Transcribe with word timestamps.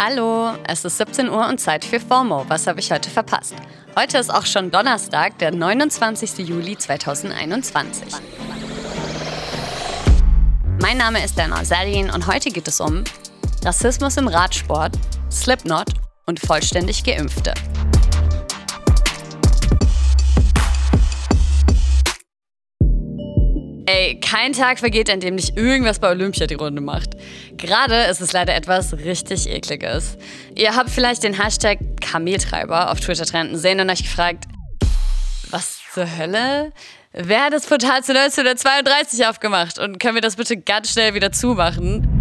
Hallo, 0.00 0.52
es 0.66 0.84
ist 0.84 0.96
17 0.98 1.28
Uhr 1.28 1.48
und 1.48 1.58
Zeit 1.60 1.84
für 1.84 2.00
FOMO. 2.00 2.44
Was 2.48 2.66
habe 2.66 2.80
ich 2.80 2.90
heute 2.90 3.10
verpasst? 3.10 3.54
Heute 3.94 4.18
ist 4.18 4.32
auch 4.32 4.46
schon 4.46 4.70
Donnerstag, 4.70 5.38
der 5.38 5.50
29. 5.50 6.38
Juli 6.38 6.78
2021. 6.78 8.14
Mein 10.80 10.96
Name 10.96 11.24
ist 11.24 11.36
Dana 11.36 11.64
Salin 11.64 12.10
und 12.10 12.26
heute 12.26 12.50
geht 12.50 12.68
es 12.68 12.80
um 12.80 13.04
Rassismus 13.64 14.16
im 14.16 14.28
Radsport, 14.28 14.96
Slipknot 15.30 15.88
und 16.26 16.40
vollständig 16.40 17.02
Geimpfte. 17.02 17.52
Ey, 23.90 24.20
kein 24.20 24.52
Tag 24.52 24.80
vergeht, 24.80 25.08
an 25.08 25.20
dem 25.20 25.36
nicht 25.36 25.56
irgendwas 25.56 25.98
bei 25.98 26.10
Olympia 26.10 26.46
die 26.46 26.56
Runde 26.56 26.82
macht. 26.82 27.16
Gerade 27.56 28.02
ist 28.02 28.20
es 28.20 28.34
leider 28.34 28.54
etwas 28.54 28.92
richtig 28.92 29.48
ekliges. 29.48 30.18
Ihr 30.54 30.76
habt 30.76 30.90
vielleicht 30.90 31.22
den 31.22 31.42
Hashtag 31.42 31.78
Kameltreiber 31.98 32.92
auf 32.92 33.00
Twitter 33.00 33.24
trenden 33.24 33.56
sehen 33.56 33.80
und 33.80 33.88
euch 33.88 34.02
gefragt, 34.02 34.44
was 35.48 35.80
zur 35.94 36.18
Hölle? 36.18 36.74
Wer 37.14 37.44
hat 37.44 37.54
das 37.54 37.64
Portal 37.64 38.04
zu 38.04 38.12
1932 38.12 39.26
aufgemacht? 39.26 39.78
Und 39.78 39.98
können 39.98 40.16
wir 40.16 40.20
das 40.20 40.36
bitte 40.36 40.58
ganz 40.58 40.92
schnell 40.92 41.14
wieder 41.14 41.32
zumachen? 41.32 42.17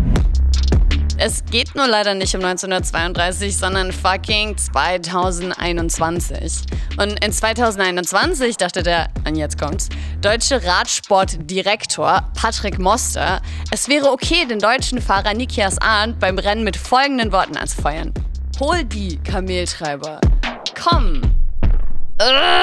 Es 1.19 1.43
geht 1.45 1.73
nur 1.73 1.87
leider 1.87 2.13
nicht 2.13 2.35
um 2.35 2.45
1932, 2.45 3.57
sondern 3.57 3.91
fucking 3.91 4.55
2021. 4.55 6.61
Und 6.99 7.25
in 7.25 7.31
2021 7.31 8.57
dachte 8.57 8.83
der, 8.83 9.07
und 9.25 9.35
jetzt 9.35 9.59
kommt's, 9.59 9.89
deutsche 10.21 10.63
Radsportdirektor 10.63 12.21
Patrick 12.39 12.77
Moster, 12.77 13.41
es 13.71 13.89
wäre 13.89 14.11
okay, 14.11 14.45
den 14.45 14.59
deutschen 14.59 15.01
Fahrer 15.01 15.33
Nikias 15.33 15.79
Arndt 15.79 16.19
beim 16.19 16.37
Rennen 16.37 16.63
mit 16.63 16.77
folgenden 16.77 17.31
Worten 17.31 17.57
anzufeuern. 17.57 18.13
Hol 18.59 18.83
die, 18.83 19.17
Kameltreiber. 19.23 20.21
Komm. 20.79 21.21
Ugh. 22.21 22.56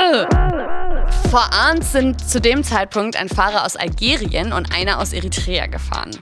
Vor 1.34 1.52
Arndt 1.52 1.82
sind 1.82 2.30
zu 2.30 2.40
dem 2.40 2.62
Zeitpunkt 2.62 3.16
ein 3.16 3.28
Fahrer 3.28 3.64
aus 3.64 3.74
Algerien 3.74 4.52
und 4.52 4.72
einer 4.72 5.00
aus 5.00 5.12
Eritrea 5.12 5.66
gefahren. 5.66 6.12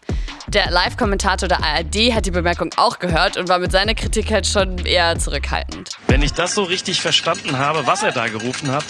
Der 0.49 0.71
Live-Kommentator 0.71 1.51
der 1.51 1.63
ARD 1.63 2.15
hat 2.15 2.25
die 2.25 2.31
Bemerkung 2.31 2.71
auch 2.79 2.99
gehört 2.99 3.37
und 3.37 3.47
war 3.51 3.59
mit 3.59 3.73
seiner 3.73 3.93
Kritik 3.93 4.33
halt 4.33 4.47
schon 4.47 4.79
eher 4.79 5.19
zurückhaltend. 5.19 5.99
Wenn 6.09 6.23
ich 6.23 6.33
das 6.33 6.55
so 6.55 6.63
richtig 6.63 7.03
verstanden 7.03 7.59
habe, 7.59 7.87
was 7.87 8.03
er 8.03 8.13
da 8.13 8.29
gerufen 8.29 8.73
hat, 8.73 8.87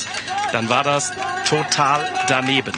dann 0.53 0.69
war 0.69 0.85
das 0.85 1.11
total 1.45 2.09
daneben. 2.29 2.73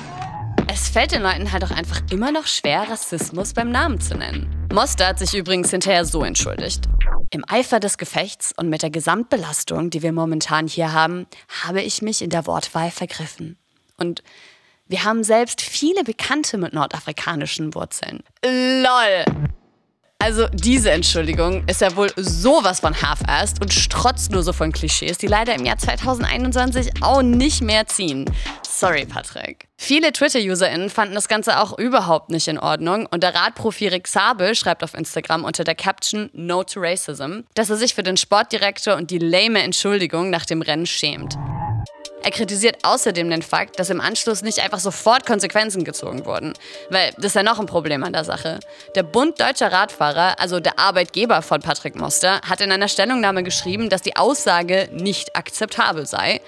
Es 0.72 0.88
fällt 0.88 1.12
den 1.12 1.20
Leuten 1.20 1.52
halt 1.52 1.64
auch 1.64 1.70
einfach 1.70 2.00
immer 2.10 2.32
noch 2.32 2.46
schwer, 2.46 2.86
Rassismus 2.88 3.52
beim 3.52 3.70
Namen 3.70 4.00
zu 4.00 4.16
nennen. 4.16 4.68
Moster 4.72 5.08
hat 5.08 5.18
sich 5.18 5.34
übrigens 5.34 5.70
hinterher 5.70 6.06
so 6.06 6.24
entschuldigt. 6.24 6.88
Im 7.30 7.44
Eifer 7.48 7.80
des 7.80 7.98
Gefechts 7.98 8.52
und 8.56 8.68
mit 8.68 8.82
der 8.82 8.90
Gesamtbelastung, 8.90 9.90
die 9.90 10.02
wir 10.02 10.12
momentan 10.12 10.66
hier 10.66 10.92
haben, 10.92 11.26
habe 11.64 11.82
ich 11.82 12.02
mich 12.02 12.22
in 12.22 12.30
der 12.30 12.46
Wortwahl 12.46 12.90
vergriffen. 12.90 13.58
Und 13.96 14.22
wir 14.86 15.04
haben 15.04 15.24
selbst 15.24 15.62
viele 15.62 16.04
Bekannte 16.04 16.58
mit 16.58 16.72
nordafrikanischen 16.72 17.74
Wurzeln. 17.74 18.22
LOL! 18.44 19.24
Also 20.24 20.48
diese 20.54 20.90
Entschuldigung 20.90 21.64
ist 21.68 21.82
ja 21.82 21.94
wohl 21.96 22.10
sowas 22.16 22.80
von 22.80 22.94
half-assed 22.94 23.60
und 23.60 23.74
strotzt 23.74 24.32
nur 24.32 24.42
so 24.42 24.54
von 24.54 24.72
Klischees, 24.72 25.18
die 25.18 25.26
leider 25.26 25.54
im 25.54 25.66
Jahr 25.66 25.76
2021 25.76 27.02
auch 27.02 27.20
nicht 27.20 27.60
mehr 27.60 27.86
ziehen. 27.86 28.24
Sorry, 28.66 29.04
Patrick. 29.04 29.68
Viele 29.76 30.12
Twitter-UserInnen 30.12 30.88
fanden 30.88 31.14
das 31.14 31.28
Ganze 31.28 31.60
auch 31.60 31.78
überhaupt 31.78 32.30
nicht 32.30 32.48
in 32.48 32.58
Ordnung 32.58 33.04
und 33.04 33.22
der 33.22 33.34
Radprofi 33.34 33.88
Rick 33.88 34.08
Sabel 34.08 34.54
schreibt 34.54 34.82
auf 34.82 34.94
Instagram 34.94 35.44
unter 35.44 35.62
der 35.62 35.74
Caption 35.74 36.30
No 36.32 36.64
to 36.64 36.80
Racism, 36.80 37.40
dass 37.54 37.68
er 37.68 37.76
sich 37.76 37.94
für 37.94 38.02
den 38.02 38.16
Sportdirektor 38.16 38.96
und 38.96 39.10
die 39.10 39.18
lame 39.18 39.62
Entschuldigung 39.62 40.30
nach 40.30 40.46
dem 40.46 40.62
Rennen 40.62 40.86
schämt. 40.86 41.36
Er 42.24 42.30
kritisiert 42.30 42.78
außerdem 42.82 43.28
den 43.28 43.42
Fakt, 43.42 43.78
dass 43.78 43.90
im 43.90 44.00
Anschluss 44.00 44.40
nicht 44.40 44.60
einfach 44.60 44.78
sofort 44.78 45.26
Konsequenzen 45.26 45.84
gezogen 45.84 46.24
wurden. 46.24 46.54
Weil 46.88 47.12
das 47.16 47.26
ist 47.26 47.34
ja 47.34 47.42
noch 47.42 47.60
ein 47.60 47.66
Problem 47.66 48.02
an 48.02 48.14
der 48.14 48.24
Sache. 48.24 48.60
Der 48.94 49.02
Bund 49.02 49.38
Deutscher 49.38 49.70
Radfahrer, 49.70 50.40
also 50.40 50.58
der 50.58 50.78
Arbeitgeber 50.78 51.42
von 51.42 51.60
Patrick 51.60 51.96
Moster, 51.96 52.40
hat 52.48 52.62
in 52.62 52.72
einer 52.72 52.88
Stellungnahme 52.88 53.42
geschrieben, 53.42 53.90
dass 53.90 54.00
die 54.00 54.16
Aussage 54.16 54.88
nicht 54.90 55.36
akzeptabel 55.36 56.06
sei 56.06 56.40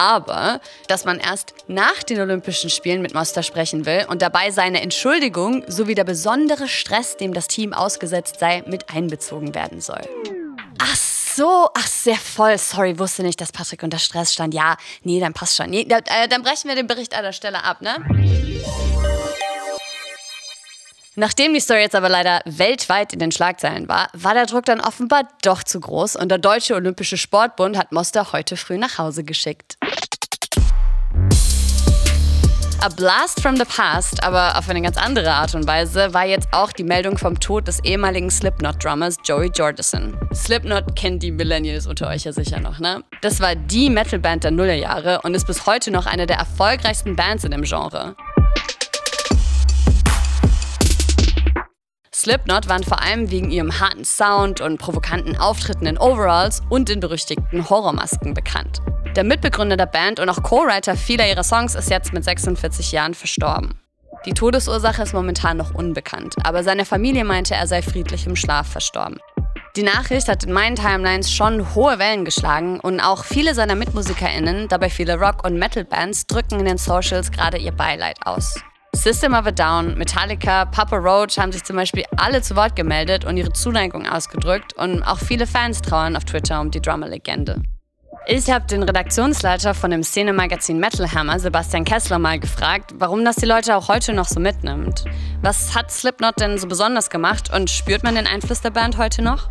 aber 0.00 0.60
dass 0.86 1.04
man 1.04 1.18
erst 1.18 1.54
nach 1.66 2.04
den 2.04 2.20
Olympischen 2.20 2.70
Spielen 2.70 3.02
mit 3.02 3.14
Moster 3.14 3.42
sprechen 3.42 3.84
will 3.84 4.06
und 4.08 4.22
dabei 4.22 4.52
seine 4.52 4.80
Entschuldigung 4.80 5.64
sowie 5.66 5.96
der 5.96 6.04
besondere 6.04 6.68
Stress, 6.68 7.16
dem 7.16 7.34
das 7.34 7.48
Team 7.48 7.72
ausgesetzt 7.72 8.38
sei, 8.38 8.62
mit 8.64 8.94
einbezogen 8.94 9.56
werden 9.56 9.80
soll. 9.80 10.02
So, 11.38 11.68
ach 11.72 11.86
sehr 11.86 12.16
voll. 12.16 12.58
Sorry, 12.58 12.98
wusste 12.98 13.22
nicht, 13.22 13.40
dass 13.40 13.52
Patrick 13.52 13.84
unter 13.84 14.00
Stress 14.00 14.32
stand. 14.32 14.54
Ja, 14.54 14.76
nee, 15.04 15.20
dann 15.20 15.34
passt 15.34 15.54
schon. 15.54 15.70
Nee, 15.70 15.84
da, 15.84 15.98
äh, 15.98 16.26
dann 16.28 16.42
brechen 16.42 16.66
wir 16.66 16.74
den 16.74 16.88
Bericht 16.88 17.14
an 17.14 17.22
der 17.22 17.32
Stelle 17.32 17.62
ab, 17.62 17.80
ne? 17.80 17.94
Nachdem 21.14 21.54
die 21.54 21.60
Story 21.60 21.82
jetzt 21.82 21.94
aber 21.94 22.08
leider 22.08 22.40
weltweit 22.44 23.12
in 23.12 23.20
den 23.20 23.30
Schlagzeilen 23.30 23.88
war, 23.88 24.08
war 24.14 24.34
der 24.34 24.46
Druck 24.46 24.64
dann 24.64 24.80
offenbar 24.80 25.28
doch 25.42 25.62
zu 25.62 25.78
groß 25.78 26.16
und 26.16 26.28
der 26.28 26.38
Deutsche 26.38 26.74
Olympische 26.74 27.16
Sportbund 27.16 27.78
hat 27.78 27.92
Moster 27.92 28.32
heute 28.32 28.56
früh 28.56 28.76
nach 28.76 28.98
Hause 28.98 29.22
geschickt. 29.22 29.78
A 32.80 32.88
Blast 32.88 33.42
from 33.42 33.56
the 33.56 33.64
Past, 33.64 34.22
aber 34.22 34.56
auf 34.56 34.68
eine 34.68 34.80
ganz 34.80 34.96
andere 34.96 35.32
Art 35.32 35.52
und 35.56 35.66
Weise, 35.66 36.14
war 36.14 36.24
jetzt 36.24 36.46
auch 36.52 36.70
die 36.70 36.84
Meldung 36.84 37.18
vom 37.18 37.40
Tod 37.40 37.66
des 37.66 37.82
ehemaligen 37.82 38.30
Slipknot-Drummers 38.30 39.16
Joey 39.24 39.50
Jordison. 39.52 40.16
Slipknot 40.32 40.94
kennt 40.94 41.24
die 41.24 41.32
Millennials 41.32 41.88
unter 41.88 42.06
euch 42.06 42.22
ja 42.22 42.32
sicher 42.32 42.60
noch, 42.60 42.78
ne? 42.78 43.02
Das 43.20 43.40
war 43.40 43.56
die 43.56 43.90
Metalband 43.90 44.44
der 44.44 44.52
Nullerjahre 44.52 45.22
und 45.22 45.34
ist 45.34 45.48
bis 45.48 45.66
heute 45.66 45.90
noch 45.90 46.06
eine 46.06 46.26
der 46.26 46.36
erfolgreichsten 46.36 47.16
Bands 47.16 47.42
in 47.42 47.50
dem 47.50 47.62
Genre. 47.62 48.14
Slipknot 52.14 52.68
waren 52.68 52.84
vor 52.84 53.02
allem 53.02 53.32
wegen 53.32 53.50
ihrem 53.50 53.80
harten 53.80 54.04
Sound 54.04 54.60
und 54.60 54.78
provokanten 54.78 55.36
Auftritten 55.36 55.86
in 55.86 55.98
Overalls 55.98 56.62
und 56.68 56.88
den 56.88 57.00
berüchtigten 57.00 57.68
Horrormasken 57.68 58.34
bekannt. 58.34 58.82
Der 59.18 59.24
Mitbegründer 59.24 59.76
der 59.76 59.86
Band 59.86 60.20
und 60.20 60.28
auch 60.28 60.44
Co-Writer 60.44 60.94
vieler 60.94 61.28
ihrer 61.28 61.42
Songs 61.42 61.74
ist 61.74 61.90
jetzt 61.90 62.12
mit 62.12 62.22
46 62.22 62.92
Jahren 62.92 63.14
verstorben. 63.14 63.74
Die 64.26 64.32
Todesursache 64.32 65.02
ist 65.02 65.12
momentan 65.12 65.56
noch 65.56 65.74
unbekannt, 65.74 66.36
aber 66.44 66.62
seine 66.62 66.84
Familie 66.84 67.24
meinte, 67.24 67.56
er 67.56 67.66
sei 67.66 67.82
friedlich 67.82 68.28
im 68.28 68.36
Schlaf 68.36 68.68
verstorben. 68.68 69.18
Die 69.74 69.82
Nachricht 69.82 70.28
hat 70.28 70.44
in 70.44 70.52
meinen 70.52 70.76
Timelines 70.76 71.32
schon 71.32 71.74
hohe 71.74 71.98
Wellen 71.98 72.24
geschlagen 72.24 72.78
und 72.78 73.00
auch 73.00 73.24
viele 73.24 73.56
seiner 73.56 73.74
MitmusikerInnen, 73.74 74.68
dabei 74.68 74.88
viele 74.88 75.18
Rock- 75.18 75.44
und 75.44 75.58
Metal-Bands, 75.58 76.28
drücken 76.28 76.60
in 76.60 76.66
den 76.66 76.78
Socials 76.78 77.32
gerade 77.32 77.58
ihr 77.58 77.72
Beileid 77.72 78.18
aus. 78.24 78.54
System 78.94 79.34
of 79.34 79.46
a 79.46 79.50
Down, 79.50 79.98
Metallica, 79.98 80.64
Papa 80.66 80.96
Roach 80.96 81.38
haben 81.38 81.50
sich 81.50 81.64
zum 81.64 81.74
Beispiel 81.74 82.04
alle 82.16 82.40
zu 82.40 82.54
Wort 82.54 82.76
gemeldet 82.76 83.24
und 83.24 83.36
ihre 83.36 83.52
Zuneigung 83.52 84.06
ausgedrückt 84.06 84.74
und 84.74 85.02
auch 85.02 85.18
viele 85.18 85.48
Fans 85.48 85.82
trauern 85.82 86.14
auf 86.14 86.24
Twitter 86.24 86.60
um 86.60 86.70
die 86.70 86.80
Drummer-Legende. 86.80 87.60
Ich 88.30 88.50
habe 88.50 88.66
den 88.66 88.82
Redaktionsleiter 88.82 89.72
von 89.72 89.90
dem 89.90 90.02
Szenemagazin 90.02 90.78
Metal 90.78 91.10
Hammer, 91.10 91.38
Sebastian 91.38 91.86
Kessler, 91.86 92.18
mal 92.18 92.38
gefragt, 92.38 92.92
warum 92.98 93.24
das 93.24 93.36
die 93.36 93.46
Leute 93.46 93.74
auch 93.74 93.88
heute 93.88 94.12
noch 94.12 94.26
so 94.26 94.38
mitnimmt. 94.38 95.06
Was 95.40 95.74
hat 95.74 95.90
Slipknot 95.90 96.38
denn 96.38 96.58
so 96.58 96.66
besonders 96.66 97.08
gemacht 97.08 97.50
und 97.50 97.70
spürt 97.70 98.04
man 98.04 98.16
den 98.16 98.26
Einfluss 98.26 98.60
der 98.60 98.68
Band 98.68 98.98
heute 98.98 99.22
noch? 99.22 99.48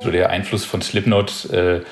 So 0.00 0.10
der 0.10 0.30
Einfluss 0.30 0.64
von 0.64 0.82
Slipknot 0.82 1.48
äh, 1.50 1.82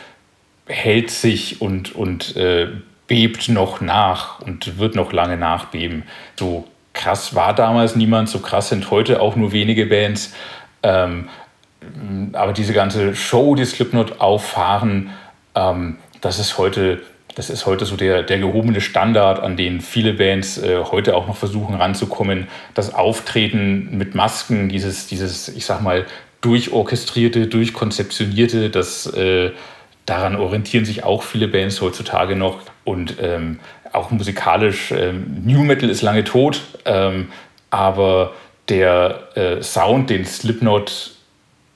hält 0.67 1.13
sich 1.13 1.61
und, 1.61 1.95
und 1.95 2.35
äh, 2.35 2.67
bebt 3.07 3.49
noch 3.49 3.81
nach 3.81 4.41
und 4.41 4.79
wird 4.81 4.97
noch 4.97 5.13
lange 5.13 5.37
nachbeben. 5.37 6.03
So 6.35 6.67
krass 6.93 7.37
war 7.37 7.55
damals 7.55 7.95
niemand, 7.95 8.29
so 8.29 8.41
krass 8.41 8.71
sind 8.71 8.91
heute 8.91 9.21
auch 9.21 9.37
nur 9.37 9.53
wenige 9.53 9.87
Bands. 9.87 10.35
Ähm, 10.83 11.29
aber 12.33 12.53
diese 12.53 12.73
ganze 12.73 13.15
Show, 13.15 13.55
die 13.55 13.65
Slipknot 13.65 14.21
auffahren, 14.21 15.11
ähm, 15.55 15.97
das 16.21 16.39
ist 16.39 16.59
heute, 16.59 17.01
das 17.35 17.51
ist 17.51 17.67
heute 17.67 17.87
so 17.87 17.97
der, 17.97 18.23
der 18.23 18.39
gehobene 18.39 18.81
Standard, 18.81 19.41
an 19.41 19.57
den 19.57 19.81
viele 19.81 20.13
Bands 20.15 20.59
äh, 20.59 20.83
heute 20.85 21.17
auch 21.17 21.27
noch 21.27 21.37
versuchen 21.37 21.75
ranzukommen. 21.75 22.49
Das 22.75 22.95
Auftreten 22.95 23.97
mit 23.97 24.15
Masken, 24.15 24.69
dieses, 24.69 25.07
dieses, 25.07 25.49
ich 25.49 25.65
sag 25.65 25.81
mal, 25.83 26.07
durchorchestrierte, 26.41 27.47
durchkonzeptionierte, 27.47 28.71
das 28.71 29.07
äh, 29.07 29.51
daran 30.07 30.37
orientieren 30.37 30.85
sich 30.85 31.05
auch 31.05 31.23
viele 31.23 31.49
Bands 31.49 31.81
heutzutage 31.81 32.37
noch. 32.37 32.61
Und 32.85 33.17
ähm, 33.21 33.61
auch 33.93 34.11
musikalisch, 34.11 34.91
ähm, 34.93 35.43
New 35.45 35.63
Metal 35.63 35.89
ist 35.89 36.03
lange 36.03 36.25
tot, 36.25 36.63
ähm, 36.85 37.29
aber 37.71 38.33
der 38.69 39.37
äh, 39.37 39.63
Sound, 39.63 40.11
den 40.11 40.25
Slipknot 40.25 41.13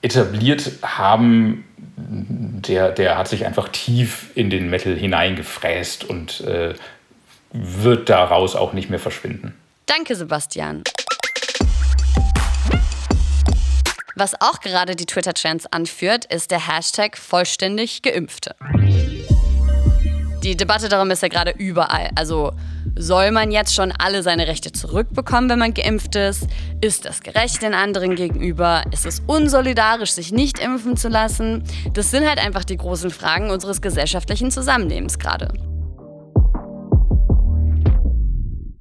etabliert 0.05 0.71
haben, 0.83 1.65
der, 1.97 2.91
der 2.91 3.17
hat 3.17 3.27
sich 3.27 3.47
einfach 3.47 3.71
tief 3.71 4.31
in 4.35 4.51
den 4.51 4.69
Metal 4.69 4.95
hineingefräst 4.95 6.05
und 6.05 6.43
äh, 6.43 6.75
wird 7.53 8.11
daraus 8.11 8.55
auch 8.55 8.75
nicht 8.75 8.91
mehr 8.91 8.99
verschwinden. 8.99 9.55
Danke, 9.87 10.15
Sebastian. 10.15 10.85
Was 14.15 14.35
auch 14.41 14.61
gerade 14.61 14.95
die 14.95 15.07
Twitter-Trends 15.07 15.67
anführt, 15.67 16.27
ist 16.27 16.51
der 16.51 16.69
Hashtag 16.69 17.17
vollständig 17.17 18.03
Geimpfte. 18.03 18.55
Die 20.43 20.57
Debatte 20.57 20.91
darum 20.91 21.11
ist 21.11 21.23
ja 21.23 21.29
gerade 21.29 21.53
überall. 21.53 22.11
Also 22.15 22.53
soll 22.97 23.31
man 23.31 23.51
jetzt 23.51 23.75
schon 23.75 23.93
alle 23.93 24.23
seine 24.23 24.47
Rechte 24.47 24.73
zurückbekommen, 24.73 25.51
wenn 25.51 25.59
man 25.59 25.75
geimpft 25.75 26.17
ist? 26.17 26.47
Ist 26.81 27.05
das 27.05 27.21
gerecht 27.23 27.63
den 27.63 27.75
anderen 27.75 28.15
gegenüber? 28.15 28.83
Ist 28.93 29.07
es 29.07 29.23
unsolidarisch, 29.27 30.13
sich 30.13 30.33
nicht 30.33 30.59
impfen 30.59 30.97
zu 30.97 31.09
lassen? 31.09 31.65
Das 31.93 32.11
sind 32.11 32.29
halt 32.29 32.39
einfach 32.39 32.65
die 32.65 32.77
großen 32.77 33.11
Fragen 33.11 33.51
unseres 33.51 33.81
gesellschaftlichen 33.81 34.51
Zusammenlebens 34.51 35.19
gerade. 35.19 35.49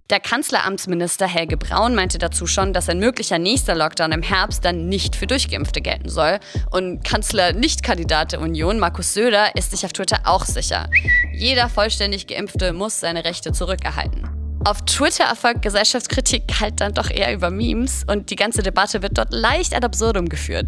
Der 0.10 0.20
Kanzleramtsminister 0.20 1.26
Helge 1.26 1.58
Braun 1.58 1.96
meinte 1.96 2.20
dazu 2.20 2.46
schon, 2.46 2.72
dass 2.72 2.88
ein 2.88 3.00
möglicher 3.00 3.40
nächster 3.40 3.74
Lockdown 3.74 4.12
im 4.12 4.22
Herbst 4.22 4.64
dann 4.64 4.88
nicht 4.88 5.16
für 5.16 5.26
Durchgeimpfte 5.26 5.82
gelten 5.82 6.10
soll. 6.10 6.40
Und 6.70 7.04
Kanzler-Nichtkandidat 7.04 8.34
der 8.34 8.42
Union, 8.42 8.80
Markus 8.80 9.16
Söder, 9.16 9.56
ist 9.56 9.72
sich 9.72 9.86
auf 9.86 9.94
Twitter 9.94 10.20
auch 10.26 10.46
sicher. 10.46 10.88
Jeder 11.34 11.68
vollständig 11.68 12.28
Geimpfte 12.28 12.74
muss 12.74 13.00
seine 13.00 13.26
Rechte 13.26 13.52
zurückerhalten. 13.52 14.30
Auf 14.66 14.86
Twitter 14.86 15.26
erfolgt 15.26 15.62
Gesellschaftskritik 15.62 16.44
halt 16.62 16.80
dann 16.80 16.94
doch 16.94 17.10
eher 17.10 17.34
über 17.34 17.50
Memes 17.50 18.06
und 18.08 18.30
die 18.30 18.36
ganze 18.36 18.64
Debatte 18.64 19.02
wird 19.02 19.18
dort 19.18 19.34
leicht 19.34 19.76
ad 19.76 19.86
absurdum 19.86 20.30
geführt. 20.30 20.68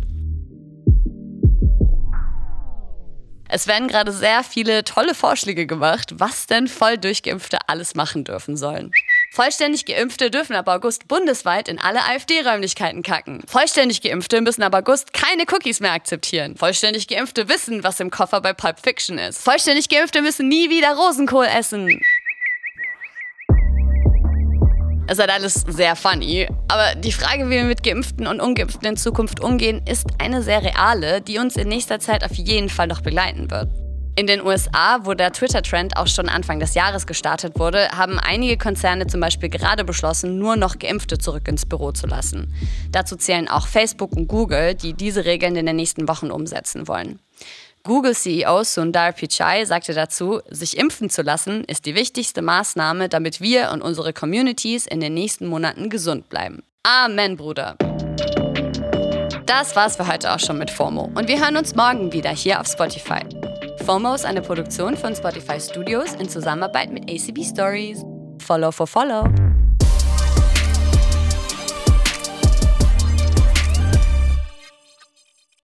Es 3.48 3.68
werden 3.68 3.88
gerade 3.88 4.12
sehr 4.12 4.44
viele 4.44 4.84
tolle 4.84 5.14
Vorschläge 5.14 5.66
gemacht, 5.68 6.16
was 6.18 6.48
denn 6.48 6.68
voll 6.68 6.98
Durchgeimpfte 6.98 7.60
alles 7.68 7.96
machen 7.96 8.24
dürfen 8.24 8.58
sollen. 8.58 8.92
Vollständig 9.36 9.84
Geimpfte 9.86 10.32
dürfen 10.32 10.56
ab 10.56 10.70
August 10.70 11.10
bundesweit 11.10 11.68
in 11.68 11.78
alle 11.78 12.00
AfD-Räumlichkeiten 12.06 13.04
kacken. 13.04 13.44
Vollständig 13.46 14.02
Geimpfte 14.02 14.40
müssen 14.40 14.64
ab 14.64 14.74
August 14.74 15.12
keine 15.12 15.44
Cookies 15.52 15.82
mehr 15.82 15.92
akzeptieren. 15.92 16.56
Vollständig 16.56 17.10
Geimpfte 17.10 17.50
wissen, 17.50 17.84
was 17.84 18.00
im 18.00 18.12
Koffer 18.12 18.40
bei 18.40 18.54
Pulp 18.54 18.80
Fiction 18.80 19.18
ist. 19.18 19.44
Vollständig 19.44 19.90
Geimpfte 19.90 20.22
müssen 20.22 20.48
nie 20.48 20.70
wieder 20.70 20.96
Rosenkohl 20.96 21.48
essen. 21.48 22.00
Es 25.08 25.18
ist 25.18 25.20
halt 25.20 25.32
alles 25.32 25.66
sehr 25.68 25.98
funny. 25.98 26.48
Aber 26.70 26.96
die 26.96 27.12
Frage, 27.12 27.48
wie 27.48 27.56
wir 27.56 27.66
mit 27.66 27.84
Geimpften 27.84 28.28
und 28.28 28.40
Ungeimpften 28.40 28.88
in 28.88 28.96
Zukunft 28.96 29.42
umgehen, 29.42 29.82
ist 29.86 30.08
eine 30.18 30.44
sehr 30.44 30.64
reale, 30.64 31.20
die 31.20 31.40
uns 31.40 31.58
in 31.58 31.68
nächster 31.68 32.00
Zeit 32.00 32.24
auf 32.24 32.36
jeden 32.36 32.70
Fall 32.70 32.88
noch 32.88 33.02
begleiten 33.02 33.52
wird. 33.52 33.68
In 34.18 34.28
den 34.28 34.42
USA, 34.42 35.00
wo 35.04 35.14
der 35.14 35.34
Twitter-Trend 35.34 35.98
auch 35.98 36.08
schon 36.08 36.30
Anfang 36.30 36.62
des 36.62 36.74
Jahres 36.74 37.06
gestartet 37.06 37.60
wurde, 37.60 37.90
haben 37.90 38.18
einige 38.18 38.58
Konzerne 38.58 39.08
zum 39.08 39.20
Beispiel 39.20 39.50
gerade 39.50 39.84
beschlossen, 39.84 40.40
nur 40.40 40.56
noch 40.56 40.80
Geimpfte 40.80 41.18
zurück 41.18 41.50
ins 41.50 41.66
Büro 41.66 41.92
zu 41.92 42.08
lassen. 42.08 42.54
Dazu 42.94 43.18
zählen 43.18 43.50
auch 43.50 43.68
Facebook 43.68 44.14
und 44.14 44.30
Google, 44.30 44.74
die 44.74 44.94
diese 44.94 45.26
Regeln 45.26 45.58
in 45.58 45.66
den 45.66 45.76
nächsten 45.76 46.08
Wochen 46.08 46.32
umsetzen 46.32 46.88
wollen. 46.88 47.20
Google-CEO 47.84 48.64
Sundar 48.64 49.12
Pichai 49.12 49.66
sagte 49.66 49.94
dazu, 49.94 50.40
sich 50.50 50.78
impfen 50.78 51.10
zu 51.10 51.22
lassen 51.22 51.66
ist 51.66 51.86
die 51.86 51.94
wichtigste 51.94 52.42
Maßnahme, 52.42 53.10
damit 53.10 53.42
wir 53.42 53.72
und 53.72 53.82
unsere 53.82 54.14
Communities 54.14 54.88
in 54.88 55.02
den 55.02 55.14
nächsten 55.14 55.46
Monaten 55.46 55.90
gesund 55.90 56.30
bleiben. 56.30 56.64
Amen, 56.84 57.36
Bruder. 57.36 57.76
Das 59.46 59.76
war's 59.76 59.98
für 59.98 60.08
heute 60.08 60.34
auch 60.34 60.40
schon 60.40 60.58
mit 60.58 60.72
FOMO 60.72 61.12
und 61.16 61.28
wir 61.28 61.40
hören 61.40 61.58
uns 61.58 61.76
morgen 61.76 62.14
wieder 62.14 62.32
hier 62.32 62.62
auf 62.62 62.68
Spotify. 62.68 63.22
FOMO 63.86 64.16
ist 64.16 64.26
eine 64.26 64.42
Produktion 64.42 64.98
von 64.98 65.16
Spotify 65.16 65.60
Studios 65.60 66.16
in 66.16 66.28
Zusammenarbeit 66.28 66.92
mit 66.92 67.04
ACB 67.08 67.44
Stories. 67.44 68.04
Follow 68.40 68.72
for 68.72 68.88
Follow. 68.88 69.45